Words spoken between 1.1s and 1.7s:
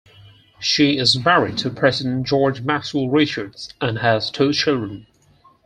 married to